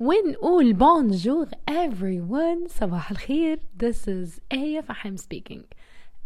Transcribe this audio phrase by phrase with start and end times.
[0.00, 5.64] ونقول bonjour everyone صباح الخير this is Aya Fahim speaking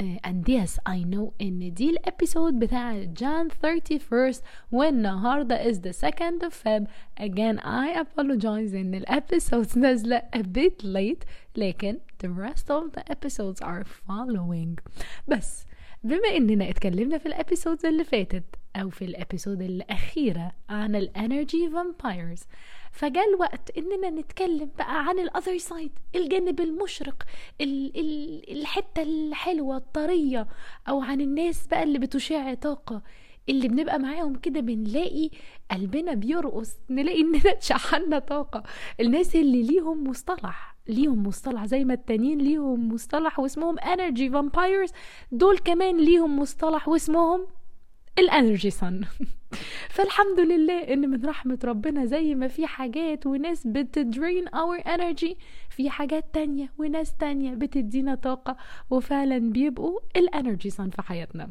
[0.00, 4.40] uh, and yes I know ان دي الابيسود بتاع Jan 31st
[4.72, 6.86] والنهاردة is the 2nd of Feb
[7.20, 11.24] again I apologize ان الابيسودز نازلة a bit late
[11.56, 14.76] لكن the rest of the episodes are following
[15.28, 15.64] بس
[16.04, 18.44] بما إننا اتكلمنا في ال episodes اللي فاتت
[18.76, 22.40] أو في ال episode الأخيرة عن ال energy vampires
[22.92, 27.22] فجاء الوقت إننا نتكلم بقى عن ال other side الجانب المشرق
[27.60, 30.46] ال ال الحتة الحلوة الطرية
[30.88, 33.02] أو عن الناس بقى اللي بتشع طاقة.
[33.48, 35.30] اللي بنبقى معاهم كده بنلاقي
[35.70, 38.62] قلبنا بيرقص نلاقي اننا اتشحنا طاقة.
[39.00, 44.90] الناس اللي ليهم مصطلح ليهم مصطلح زي ما التانيين ليهم مصطلح واسمهم energy vampires
[45.32, 47.46] دول كمان ليهم مصطلح واسمهم
[48.18, 49.00] ال energy sun
[49.94, 55.36] فالحمد لله إن من رحمة ربنا زي ما في حاجات وناس بت drain our energy
[55.70, 58.56] في حاجات تانية وناس تانية بتدينا طاقة
[58.90, 61.50] وفعلا بيبقوا ال energy sun في حياتنا.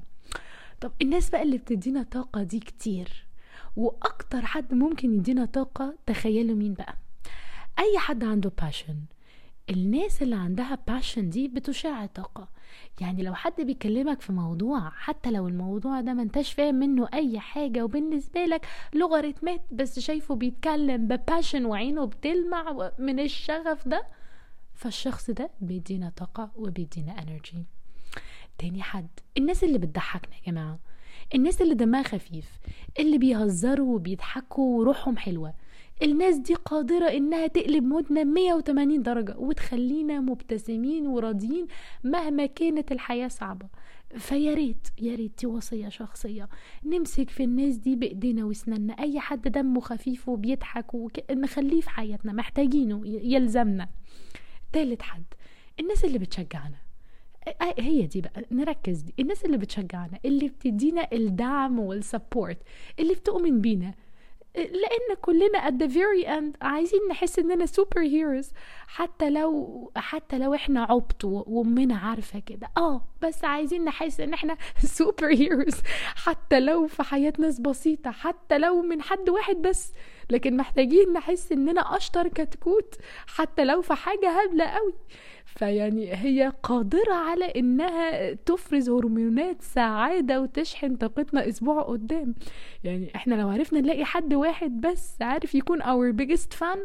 [0.83, 3.25] طب الناس بقى اللي بتدينا طاقة دي كتير
[3.75, 6.95] وأكتر حد ممكن يدينا طاقة تخيلوا مين بقى؟
[7.79, 8.95] أي حد عنده passion
[9.69, 12.47] الناس اللي عندها passion دي بتشع طاقة.
[13.01, 17.39] يعني لو حد بيكلمك في موضوع حتى لو الموضوع ده ما انتش فاهم منه أي
[17.39, 24.07] حاجة وبالنسبة لك لوغاريتمات بس شايفه بيتكلم ب passion وعينه بتلمع من الشغف ده
[24.73, 27.65] فالشخص ده بيدينا طاقة وبيدينا energy
[28.57, 29.07] تاني حد.
[29.37, 30.79] الناس اللي بتضحكنا يا جماعة.
[31.35, 32.59] الناس اللي دمها خفيف.
[32.99, 35.53] اللي بيهزروا وبيضحكوا وروحهم حلوة.
[36.03, 41.67] الناس دي قادرة إنها تقلب mood نا 180 درجة وتخلينا مبتسمين وراضيين
[42.03, 43.67] مهما كانت الحياة صعبة.
[44.17, 46.49] فيا ريت يا ريت دي وصية شخصية.
[46.85, 51.31] نمسك في الناس دي بإيدينا واسناننا أي حد دمه خفيف وبيضحك وك...
[51.31, 52.33] نخليه في حياتنا.
[52.33, 53.89] محتاجينه يلزمنا.
[54.73, 55.23] تالت حد.
[55.79, 56.77] الناس اللي بتشجعنا.
[57.79, 59.13] هي دي بقى نركز دي.
[59.19, 62.57] الناس اللي بتشجعنا اللي بتدينا الدعم وال support
[62.99, 63.93] اللي بتؤمن بينا.
[64.55, 68.51] لأن كلنا at the very end عايزين نحس إننا super heroes
[68.87, 72.67] حتى لو حتى لو إحنا عبط وأمنا عارفة كده.
[72.77, 74.57] آه بس عايزين نحس إن إحنا
[74.97, 75.75] super heroes
[76.15, 79.93] حتى لو في حياه ناس بسيطة حتى لو من حد واحد بس.
[80.33, 82.95] لكن محتاجين نحس إننا أشطر كتكوت
[83.27, 84.93] حتى لو في حاجة هبلة قوي.
[85.45, 92.35] فيعني هي قادرة على إنها تفرز هرمونات سعادة وتشحن طاقتنا أسبوع قدام.
[92.83, 96.79] يعني إحنا لو عرفنا نلاقي حد واحد بس عارف يكون our biggest fan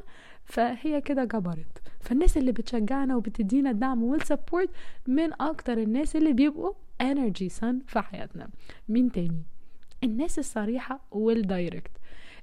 [0.45, 1.83] فهي كده جبرت.
[2.01, 4.71] فالناس اللي بتشجعنا وبتدينا الدعم وال support
[5.07, 6.73] من أكتر الناس اللي بيبقوا
[7.03, 8.49] energy sun في حياتنا.
[8.89, 9.43] مين تاني؟
[10.05, 11.91] الناس الصريحة وال direct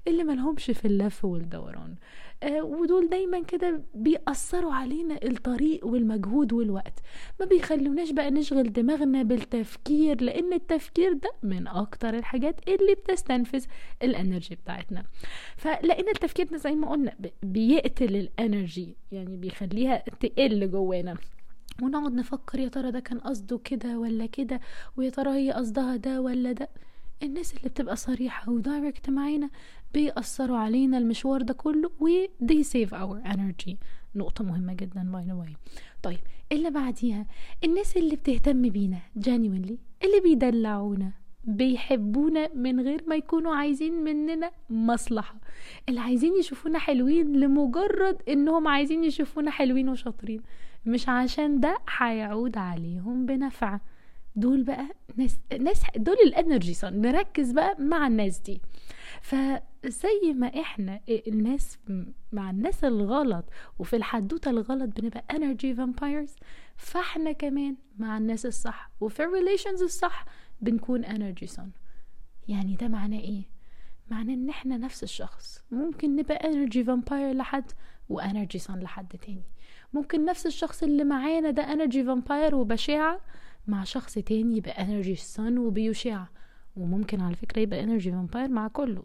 [0.08, 1.94] اللي ملهمش في اللف والدوران.
[2.42, 7.00] آه ودول دايما كده بيقصروا علينا الطريق والمجهود والوقت.
[7.40, 13.64] ما بيخلوناش بقى نشغل دماغنا بالتفكير لأن التفكير ده من أكتر الحاجات اللي بتستنفذ
[14.02, 15.04] ال energy بتاعتنا.
[15.56, 17.12] فلأن التفكير ده زي ما قلنا
[17.42, 21.16] بيقتل ال energy يعني بيخليها تقل جوانا.
[21.82, 24.60] ونقعد نفكر يا ترى ده كان قصده كده ولا كده
[24.96, 26.68] ويا ترى هي قصدها ده ولا ده.
[27.22, 29.50] الناس اللي بتبقى صريحة و direct معانا
[29.94, 32.08] بيأثروا علينا المشوار ده كله و
[32.44, 33.74] they save our energy.
[34.14, 35.56] نقطة مهمة جدا by the way.
[36.02, 36.18] طيب
[36.52, 37.26] اللي بعديها
[37.64, 41.12] الناس اللي بتهتم بينا genuinely اللي بيدلعونا
[41.44, 45.34] بيحبونا من غير ما يكونوا عايزين مننا مصلحة.
[45.88, 50.42] اللي عايزين يشوفونا حلوين لمجرد إنهم عايزين يشوفونا حلوين وشاطرين.
[50.86, 53.78] مش عشان ده هيعود عليهم بنفع.
[54.36, 54.86] دول بقى
[55.16, 58.60] ناس ناس دول ال energy sun نركز بقى مع الناس دي.
[59.22, 61.78] فزي ما إحنا الناس
[62.32, 63.44] مع الناس الغلط
[63.78, 66.34] وفي الحدوتة الغلط بنبقى energy vampires
[66.76, 70.24] فإحنا كمان مع الناس الصح وفي ال relations الصح
[70.60, 71.70] بنكون energy sun
[72.48, 73.42] يعني ده معناه إيه؟
[74.10, 75.62] معناه إن إحنا نفس الشخص.
[75.70, 77.64] ممكن نبقى energy vampire لحد
[78.08, 79.42] و energy sun لحد تاني.
[79.92, 83.20] ممكن نفس الشخص اللي معانا ده energy vampire وبشاعة
[83.66, 86.24] مع شخص تاني يبقى energy sun وبيشع.
[86.76, 89.02] وممكن على فكرة يبقى energy vampire مع كله.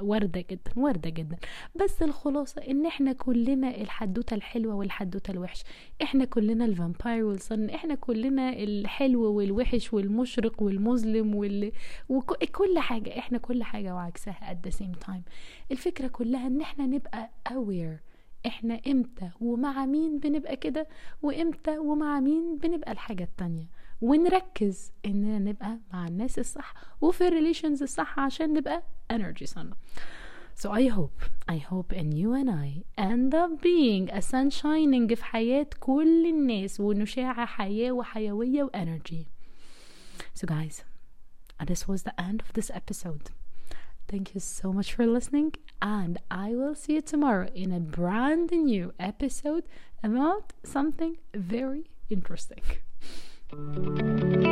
[0.00, 1.36] وارده جدا وارده جدا.
[1.82, 5.62] بس الخلاصة إن إحنا كلنا الحدوتة الحلوة والحدوتة الوحش.
[6.02, 11.72] إحنا كلنا ال vampire وال sun إحنا كلنا الحلو والوحش والمشرق والمظلم وال...
[12.08, 13.18] وكل حاجة.
[13.18, 15.22] إحنا كل حاجة وعكسها at the same time.
[15.72, 18.00] الفكرة كلها إن إحنا نبقى aware.
[18.46, 20.88] إحنا إمتى ومع مين بنبقى كده؟
[21.22, 23.66] وإمتى ومع مين بنبقى الحاجة التانية؟
[24.01, 29.65] ونركز اننا نبقى مع الناس الصح وفي الريليشنز الصح عشان نبقى energy sun
[30.57, 31.19] So I hope,
[31.49, 36.25] I hope and you and I end up being a sun shining في حياة كل
[36.27, 39.25] الناس ونشاع حياة وحيوية وenergy.
[40.33, 40.83] So guys,
[41.67, 43.31] this was the end of this episode.
[44.07, 48.51] Thank you so much for listening, and I will see you tomorrow in a brand
[48.51, 49.63] new episode
[50.03, 52.63] about something very interesting.
[53.52, 54.49] Música